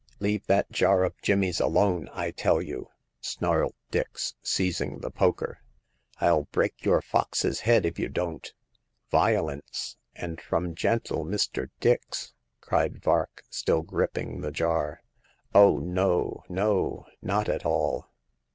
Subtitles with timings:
[0.19, 2.87] "Leave that jar of Jimmy's alone, I tell you!"
[3.21, 5.59] snarled Dix, seizing the poker.
[6.19, 8.51] I'll break your fox's head if you don't!"
[9.11, 11.69] Violence— and from gentle Mr.
[11.79, 15.03] Dix!" cried Vark, still gripping the jar.
[15.53, 18.09] Oh, no, no, not at all